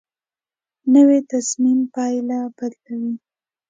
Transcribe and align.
نوې 0.93 1.19
تصمیم 1.31 1.79
پایله 1.93 2.39
بدلوي 2.57 3.13